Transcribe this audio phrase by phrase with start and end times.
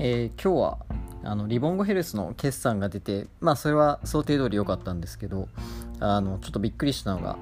[0.00, 0.78] えー、今日は
[1.24, 5.48] あのリボンゴヘルスの決算が出て、まあ、それは想定通り良かったんですけど
[5.98, 7.36] あのちょっとびっくりしたのが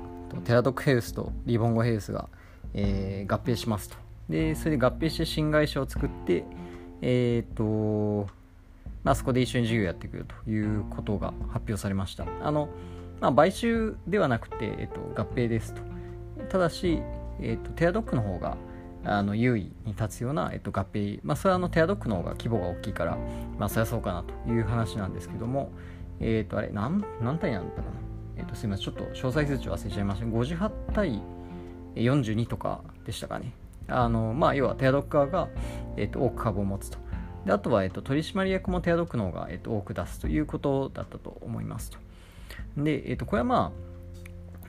[0.44, 2.28] テラドックヘルスとリボンゴヘルスが、
[2.72, 3.96] えー、合併しますと。
[4.28, 6.44] でそれで合併して新会社を作って
[7.02, 8.26] えっ、と
[9.04, 12.26] まあ、そこで一緒に授業やっていくということが発表されました。
[12.42, 12.68] あの、
[13.20, 15.82] まあ、買収ではなくて、えーと、合併ですと。
[16.48, 17.00] ただし、
[17.40, 18.56] えーとテラドックの方が
[19.06, 23.16] あの優位に立つような、えっと、合併、まあ、それはあのテアドックの方が規模が大きいから、
[23.58, 25.70] まあ、そりゃそうかなという話なんですけども、
[26.20, 27.94] えっ、と、あれ、何何対なんだったかな。
[28.38, 30.26] えっ、と、すみません、ちょっと詳細数値忘れちゃいました。
[30.26, 31.22] 58対
[31.94, 33.52] 42とかでしたかね。
[33.88, 35.48] あの、まあ、要はテアドック側が、
[35.96, 36.98] えっ、と、多く株を持つと。
[37.44, 41.98] であとは、えっと、取締役もテアドックの方が、えっと、多く出すということだったと思いますと。
[42.76, 43.72] で、えっと、これはま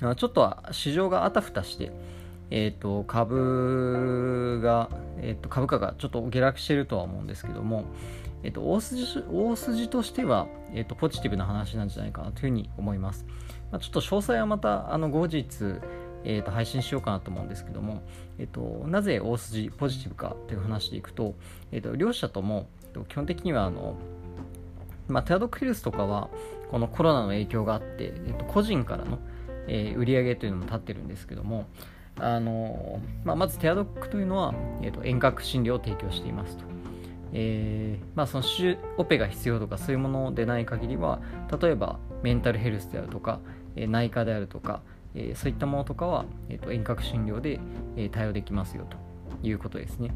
[0.02, 1.92] あ、ちょっとは市場があたふたして、
[2.50, 7.86] えーと、株が、えーと、株価がちょっと下落しているとは思うんですけども、
[8.44, 13.26] えーと、大筋大筋としては、えー、とポジティブな話なんじゃないかなというふうに思います。
[13.72, 15.46] まあ、ちょっと詳細はまたあの後日、
[16.24, 18.02] えー、と配信しようかなと思うんですけども、
[18.38, 21.36] えー、となぜ大筋ポジティブかという話でいくと,、
[21.72, 22.68] えー、と両者とも
[23.10, 23.96] 基本的にはあの、
[25.08, 26.30] まあ、テアドックヒルスとかは
[26.72, 29.20] このコロナの影響があって、えー、と個人からの、
[29.68, 31.66] えー、売り上げというのも立ってるんですけども、
[32.20, 36.64] あのまあ、まずテアドックというのは、えーと、遠隔診療を提供していますと。
[37.34, 38.44] えーまあ、その
[38.98, 41.20] オペが必要とかそういうものでない限りは
[41.62, 43.42] 例えばメンタルヘルスであるとか、
[43.76, 44.82] えー、内科であるとか、
[45.14, 47.60] えー、そういったものとかは、えーと、遠隔診療で、
[47.96, 48.98] えー、対応できますよと
[49.46, 50.16] いうことですね。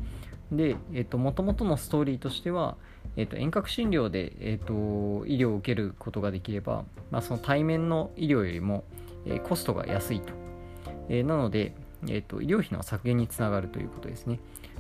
[0.51, 2.75] で、えーと、ともとのストーリーとしては、
[3.15, 8.83] えーと、遠隔診療で、えー、と医療を受けることができれば、まあ、その対面の医療よりも、
[9.25, 10.33] えー、コストが安いと。
[11.09, 11.73] えー、なので、
[12.07, 14.39] えーと、医療費の削減につながるということですね。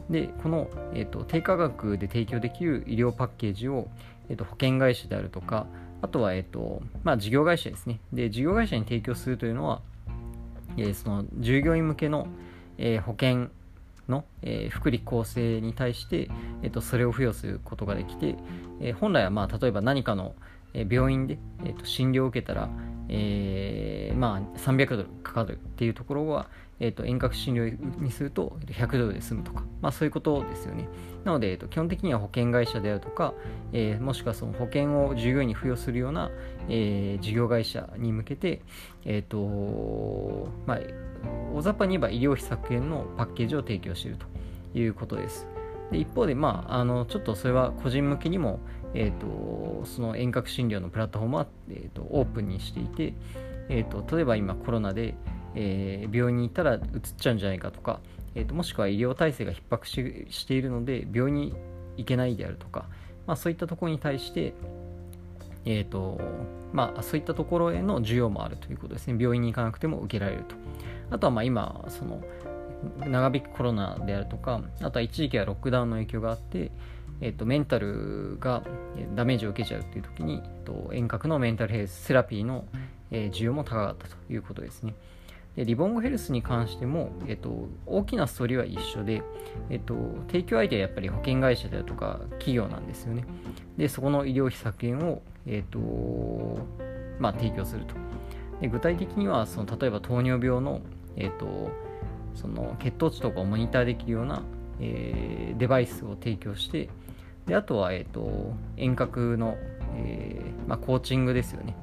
[0.09, 3.89] で、この、えーと、低価格で提供できる医療パッケージを、
[4.29, 5.67] えーと、保険会社であるとか、
[6.01, 7.99] あとは、えーとまあ、事業会社ですね。
[8.11, 9.81] で、事業会社に提供するというのは、
[10.77, 12.27] えー、その従業員向けの、
[12.77, 13.49] えー、保険
[14.07, 16.29] の、えー、福利厚生に対して、
[16.63, 18.35] えーと、それを付与することができて、
[18.79, 20.33] えー、本来は、まあ、例えば何かの、
[20.73, 22.69] 病院で、えーと診療を受けたら、
[23.13, 26.47] えー、まあ、300ドルかかるっていうところは、
[26.79, 30.87] えーと、遠隔診療にすると100ドルで済むとか、まあ、そういうことですよね。
[31.25, 33.33] なので、えーと、基本的には保険会社であるとか、
[33.73, 36.31] えー、もしくはその保険を従業員に付与するような、
[36.69, 38.61] えー、事業会社に向けて、
[39.03, 40.79] えーとまあ、
[41.53, 44.25] 大雑把に言えば医療費削減のパッケージを提供していると
[44.73, 45.47] いうことです。
[45.91, 48.59] で一方で、まあ、あのちょっとそれは個人向けにも、
[48.93, 53.13] えーと、その遠隔診療のプラットフォームは、えーと、オープンにしていて、
[53.69, 55.15] えーと、例えば今コロナで、
[55.55, 58.01] えー、病院に行ったらうつっちゃうんじゃないかとか、
[58.35, 61.55] えー、ともしくは医療体制が逼迫ししているので病院に
[61.97, 62.85] 行けないであるとか、
[63.27, 64.53] まあ、そういったところに対して、
[65.65, 66.19] えーと
[66.73, 69.17] まあ、そういったところへの需要もあるということですね。
[69.19, 70.55] 病院に行かなくても受けられると。
[71.09, 72.21] あとはまあ今その
[73.05, 76.70] 長引くコロナであるとかあとは一時期はロックダウンの影響があって
[77.21, 78.63] えっと、メンタルが
[79.15, 82.65] ダメージを受けちゃうっていう時に、えっと、遠隔のメンタルヘルスセラピーの、
[83.11, 84.95] えー、需要も高かったということですね。
[85.55, 89.21] でリボンゴヘルスに関しても、えっと、大きなストーリーは一緒で、
[89.69, 89.95] えっと、
[90.27, 93.25] 提供相手はやっぱり保険会社であるとか企業なんですよね。
[93.77, 95.79] で、そこの医療費削減を、えっと
[97.19, 97.95] まあ、提供すると。
[98.61, 100.81] で具体的にはその例えば糖尿病の、
[101.17, 101.69] えっと、
[102.35, 104.43] その血糖値とかをモニターできるような、
[104.79, 106.89] えー、デバイスを提供して、
[107.51, 109.57] であとは、えーと、遠隔の、
[109.97, 111.75] えー、まあ、コーチングですよね、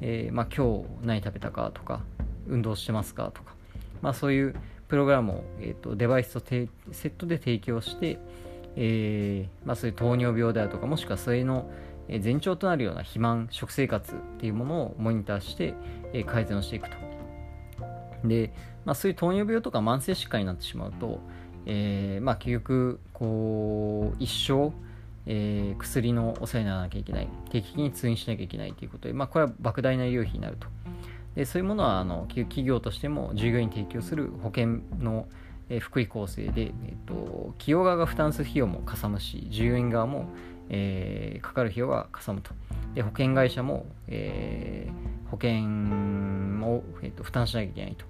[0.00, 2.00] えー、まあ、今日何食べたかとか
[2.48, 3.54] 運動してますかとか、
[4.00, 4.56] まあ、そういう
[4.88, 8.18] プログラムを、えーと、デバイスとセットで提供して、
[8.74, 11.70] えー、まあ、そういう糖尿病であるとかもしくはそれの
[12.08, 15.74] 前兆となるような肥満食生活っていうものをモニターして、
[16.12, 16.96] え改善をしていくと。
[18.24, 18.52] で、
[18.84, 21.20] まあ、そういう糖尿病とか慢性疾患になってしまうと、
[21.64, 24.72] えーまあ、結局こう一生
[25.26, 30.66] えー、薬のお世話にならなきゃいけない、定期的に通院しなきゃいけないということで、まあ、これは莫大な医療費になると。
[31.34, 35.26] でそういうものはあの企業としても従業員に提供する保険の、
[35.80, 36.72] 福利厚生で、えー
[37.06, 40.26] と、企業側が負担する費用もかさむし、従業員側も、
[40.68, 42.50] えー、かかる費用がかさむと。
[42.94, 48.04] で保険会社も、えー、保険を、えーと、負担しなきゃいけないと。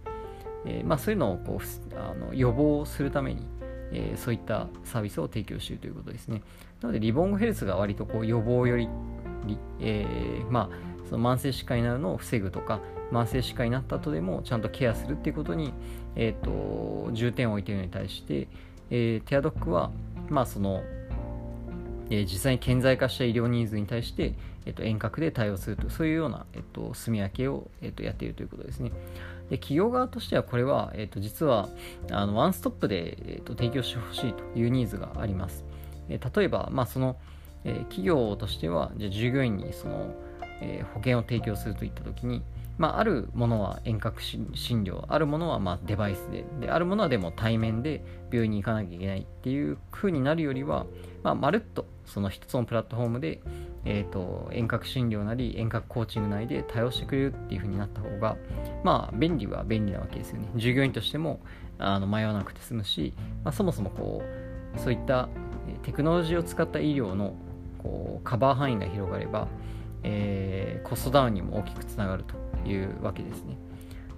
[0.65, 3.47] えーまあ、そういうのをこうあの予防するために、
[3.93, 6.43] えー、そういったサービスを提供しているということですね。
[6.81, 8.89] なので、リボンヘルスが割とこう予防より、
[9.81, 12.81] えー、まあ、その慢性疾患になるのを防ぐとか、
[13.13, 15.75] 慢性疾患になった後でもちゃんとケアするっていうことに、
[16.17, 18.49] えーと、重点を置いているのに対して、
[18.91, 19.91] えー、テアドックは、
[20.29, 20.83] まあその、
[22.13, 24.35] で実際に顕在化した医療ニーズに対して、
[24.67, 28.93] えっと、遠隔で対応するとそういうような、えっと、住み分けを、えっと、やっているということですね。
[29.49, 31.71] で企業側としてはこれは、えっと、実は
[32.11, 35.65] あのワンストップで、えっと、提供してほしいというニーズがあります。
[36.11, 37.17] え例えば、まあ、その、
[37.65, 40.15] え、企業としてはじゃ従業員にその、
[40.61, 42.43] え、保険を提供するといったときに、
[42.79, 50.87] まあ、あるものは遠隔診療、あるものはまデバイスでで、あるものはでも対面で病院に行かなきゃいけないっていう風になるよりは、
[51.23, 53.41] まあ、まるっとその一つのプラットフォームで、
[53.85, 58.37] えーと、遠隔診療なり遠隔コーチング内で対応してくれるっていう風になった方が、
[58.83, 60.49] まあ、便利は便利なわけですよね。
[60.57, 61.41] 従業員としても
[61.79, 63.13] あの迷わなくて済むし、
[63.45, 64.23] まあ、そもそもこ
[64.77, 65.29] うそういった
[65.83, 67.35] テクノロジーを使った医療の
[67.79, 69.49] こうカバー範囲が広がれば、
[70.03, 72.37] えー、コストダウンにも大きくつながると
[72.69, 73.57] いうわけですね。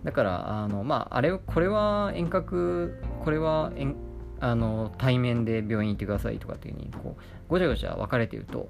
[0.02, 3.96] だから、あのまあ、あれこれは遠隔、これは遠
[4.40, 8.68] あの対面で病院行ってくださいとかっていうふうにこうごちゃごちゃ分かれてると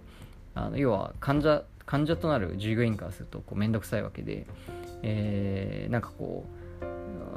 [0.54, 4.46] あの要は患者患者となる従業員からするとこうめんどくさいわけで、
[5.02, 6.44] えー、なんかこ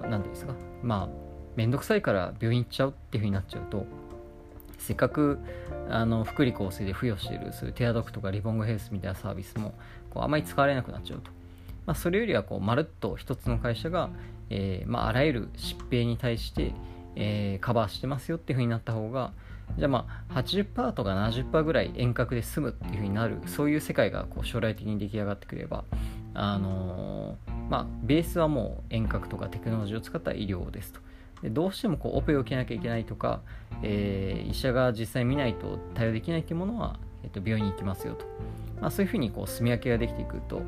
[0.04, 0.54] う何ていうんですか？
[0.84, 1.10] まあ
[1.56, 3.88] めんどくさいから病院行っちゃうっていうふうになっちゃうと
[4.78, 5.40] せっかく
[5.90, 9.74] あの福利厚生で付与しているそういうテアドックとかリボンゴヘルスみたいなサービスも
[10.10, 11.32] こうあまり使われなくなっちゃうと。
[11.86, 14.10] まあ、それよりはこうまるっと一つの会社が、
[14.50, 16.74] えーまあ、あらゆる疾病に対して、
[17.16, 19.32] えー、カバーしてますよっていうふうになった方が
[19.78, 25.86] じゃあまあ80%とか70%ぐらい遠隔で済むっていうふうになるそういう世界がこう将来的に出来上がってくれば
[26.34, 31.00] あのー、まあベースはもう遠隔とかテクノロジーを使った医療ですと。
[31.44, 33.42] どうしてもこうオペを受けなきゃいけないとか、
[33.84, 38.26] えー、医者が実際見ないと対応できないっていうものは、えー、と病院に行きますよと、
[38.82, 40.62] まあ、そういうふうにこう住み分けができていくと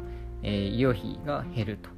[0.44, 1.90] えー、医療費が減ると。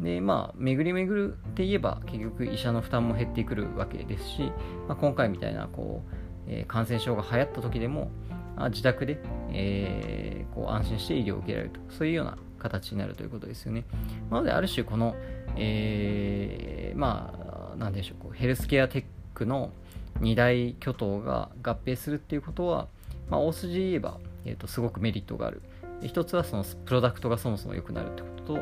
[0.00, 4.52] で、まあ、巡り巡るって言えば、結局医者の負担も減ってくるわけですし、
[4.88, 6.14] まあ、今回みたいな、こう、
[6.48, 8.10] えー、感染症が流行った時でも、
[8.56, 9.18] あ自宅で、
[9.52, 13.84] えー、こう安心して医療を受けられると、そういうような形になるということですよね。
[14.30, 15.14] なので、ある種、この、
[15.56, 17.49] えー、まあ、
[17.80, 19.04] なんでしょう、こうヘルスケアテッ
[19.34, 19.72] クの
[20.20, 22.86] 二大巨頭が合併するっていうことは、
[23.28, 25.62] まあ、大筋言えば、えーとすごくメリットがある。
[26.02, 28.60] 一つはそのプロダクトがそもそも良くなるってことと、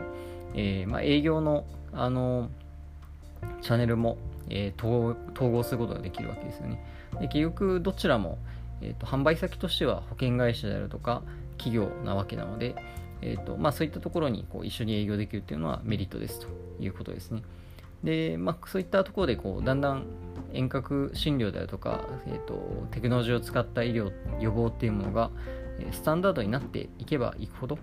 [0.54, 2.50] えー、まあ、営業のあの
[3.62, 4.18] チャンネルも、
[4.50, 6.84] えー、統合することができるわけですよね。
[7.20, 8.38] で結局どちらも、
[8.80, 11.22] えーと、販売先としては保険会社であるとか
[11.56, 12.74] 企業なわけなので、
[13.22, 16.48] えーとまあ、そういったところにこう一緒に営業できるっていうのはメリットですと
[16.80, 17.42] いうことですね。
[18.02, 20.04] で、まあ、そういったところでこうだんだん
[20.52, 25.30] 遠隔診療であるとか、えーとテクノロジーを使った医療予防っていうものが、
[25.92, 27.78] スタンダードになっていけばいくほど、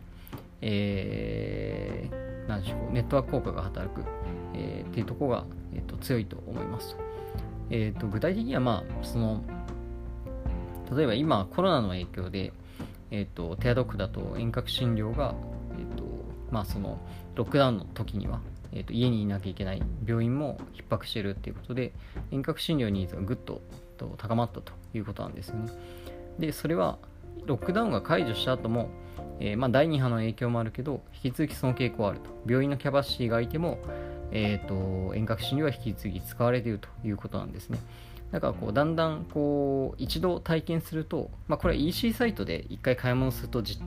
[0.62, 4.02] えー、なんでしょう、ネットワーク効果が働く、
[4.54, 7.02] えー、っていうところが、えーと、強いと思いますと。
[7.70, 9.44] えーと、具体的には、まあ、その、
[10.96, 12.54] 例えば今、コロナの影響で、
[13.12, 15.36] えーと、テアドックだと遠隔診療が、
[15.78, 16.04] えーと
[16.52, 17.00] まあ、その
[17.36, 18.42] ロックダウンの時には、
[18.76, 21.94] えーと、家にいなきゃいけない病院も逼迫しているっていうことで
[22.32, 23.62] 遠隔診療ニーズがぐっと
[24.18, 25.72] 高まったということなんですよね。
[26.38, 27.00] で、それは、
[27.46, 28.90] ロックダウンが解除した後も、
[29.40, 32.30] えー、まあ、第2波の影響もあるけど、引き続きその傾向はあると。
[32.46, 33.80] 病院のキャパシティが空いても、
[34.32, 37.80] えーと、遠隔診療は引き続き使われているということなんですね。
[38.32, 43.80] だからこうだんだんこう一度体験すると、まあ、これは EC サイトで1回買い物すると実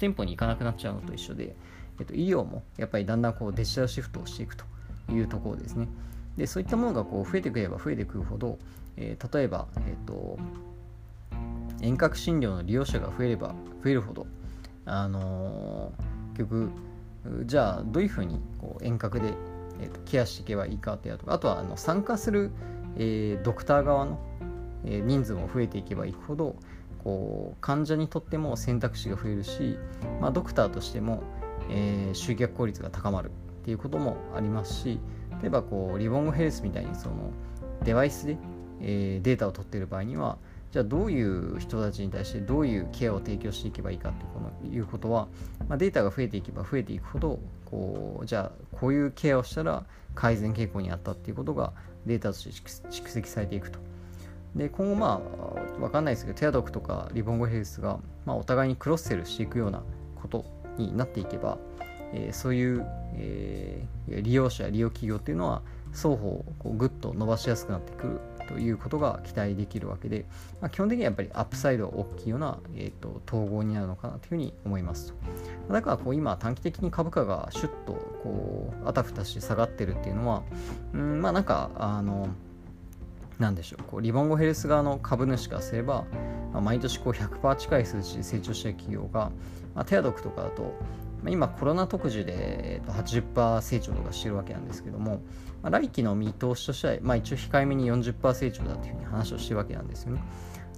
[0.00, 1.54] 店舗に行かなくなっちゃうのと一緒で、
[1.98, 4.64] えっと、医療もやっぱりだんだんこうデジタルシフトをしていくと
[5.10, 5.88] いうところですね。
[6.36, 8.58] でそういったものがこう増えてくれば増えてくるほど、
[8.96, 10.38] えー、例えば、えっと
[11.82, 14.26] 遠隔診療の利用者が増えれば増えるほど、
[14.86, 16.70] あのー、結局
[17.44, 19.34] じゃあどういうふうにこう遠隔で、
[19.80, 22.50] えーと、ケアしていけばいいかっていうとかあとはあの参加する、
[22.96, 24.20] えー、ドクター側の、
[24.84, 26.56] えー、人数も増えていけばいくほど
[27.02, 29.76] こう患者にとっても選択肢が増えるし、
[30.20, 31.24] まあ、ドクターとしても、
[31.70, 33.30] えー、集客効率が高まる
[33.62, 34.98] っていうこともありますし
[35.40, 37.30] 例えばこうリボンゴヘルスみたいにその
[37.84, 38.36] デバイスで、
[38.80, 40.38] えー、データを取っている場合には
[40.72, 44.12] じゃあどういう人たちに対してどういうケアを提供していけばいいかっ
[44.62, 45.28] ていうことは、
[45.68, 51.74] まあ、データが増えていけば増えていくほどこうじゃあこういうケアをしたら改善傾向にあったっていうことが
[52.06, 52.50] データとして
[52.88, 53.78] 蓄積されていくと。
[54.56, 55.20] で今後ま
[55.76, 59.82] あ分かんないですけどテアドクとかリボンゴヘルスが、まあ、お互いにクロスセルしていくような
[60.20, 60.44] こと
[60.78, 61.58] になっていけば、
[62.12, 65.62] えー、そういう、えー、利用者利用企業っていうのは
[65.92, 70.26] 双方こうグッと伸ばしやすくなってくるということが期待できるわけで、
[70.60, 75.14] まあ、基本的にはやっぱりアップサイドが大きいような、えーと、統合になるのかなというふうに思います。
[75.70, 80.42] だからこう今短期的に株価がシュッとこうあたふたして下がってるっていうのは、
[80.92, 82.28] うん、まあなんかあの
[83.38, 86.04] なんでしょうこうリボンゴヘルス側の株主からすれば、
[86.52, 89.30] ま、毎年こう100%近い数値で成長した企業が、
[89.74, 90.74] まあ、テアドクとかだと、
[91.22, 95.22] ま、今コロナ特需で、えー、と80%成長とかしてるわけなんですけども、
[95.62, 100.22] ま、来期の見通しとしては、まあ、一応控えめに40%成長だというふうに話をしてるわけなんですよね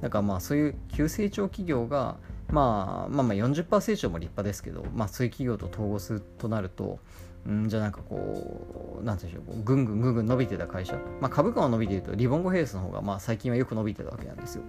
[0.00, 2.16] だからまあそういう急成長企業が、
[2.50, 6.98] まあ、まあまあ40%成長も立派ですけど、まあ、そういう企業と統合するとなると、
[7.48, 14.62] んじゃあなんかこう、なんていうんでしょう、ぐんぐんぐんぐん伸びてた会社、まあ、株価が伸びてると、リボンゴヘルスの方が、まあ、最近はよく伸びてたわけなんですよ。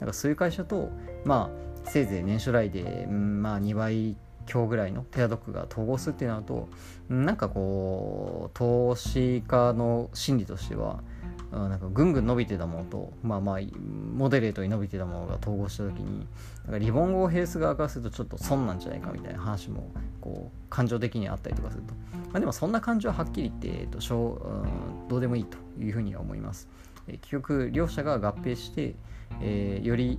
[0.00, 0.90] なんかそういう会社と、
[1.24, 1.50] ま
[1.84, 6.68] あ、せいぜい年初来で、まあ、2倍強ぐらいのテアドックが統合するっていうのだと、
[7.08, 11.02] なんかこう、投資家の心理としては、
[11.50, 13.58] なんかぐんぐん伸びてたものと、まあまあ、
[14.14, 16.26] モデレートに伸びてたものが統合した時に、
[16.64, 19.90] なんかリボン号ヘルス側からするとちょっと損なんじゃないかみたいな話も、
[20.20, 21.94] こう、感情的にあったりとかすると。
[22.30, 26.68] まあでもそんな感情ははっきり言って、えっと、うん、どうでもいいというふうには思います。
[27.06, 28.94] 結局、両者が合併して、
[29.40, 30.18] えー、より、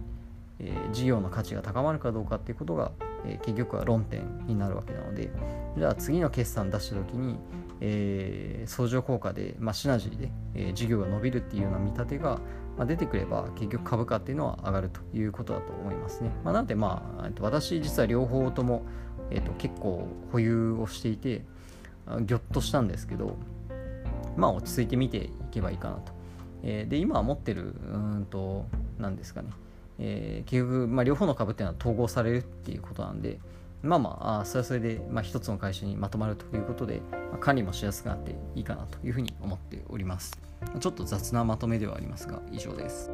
[0.59, 2.91] えー、事業の価値が高まるかどうかっていうことが、
[3.25, 5.31] えー、結局は論点になるわけなので、
[5.77, 7.37] じゃあ次の決算出した時に、
[7.81, 12.39] えー、相乗効果で、まあ、シナジーで、えー、事業が伸びるっていうような見立てが、
[12.77, 16.31] まあ、出てくれば結局株価っていうのは上がるということだと思いますね。
[16.43, 18.83] まあ、なのでまあ私実は両方とも、
[19.29, 21.43] えー、と結構保有をしていて
[22.21, 23.37] ぎょっとしたんですけど
[24.35, 26.11] まあ落ち着いて見ていけばいいかなと。
[26.61, 28.65] えー、で今持ってるうんと
[28.99, 29.49] なんですかね、
[29.99, 33.39] えー、結局、まあ、両方の株っていうのは統合されるっていうことなんで
[33.81, 37.01] まあまあ、それはそれで、まあ、一つの会社にまとまるということで、
[37.31, 40.37] まあ、管理もしやすくなっていいかなというふうに思っております。
[40.79, 43.09] ちょっと雑なまとめではありますが、以上です。